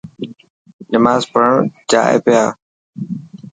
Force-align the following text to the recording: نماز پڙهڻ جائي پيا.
نماز 0.93 1.21
پڙهڻ 1.31 1.59
جائي 1.91 2.17
پيا. 2.25 2.43